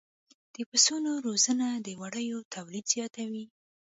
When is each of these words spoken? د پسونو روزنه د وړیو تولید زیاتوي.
د 0.55 0.57
پسونو 0.69 1.11
روزنه 1.25 1.67
د 1.85 1.87
وړیو 2.01 2.39
تولید 2.53 2.85
زیاتوي. 2.93 3.45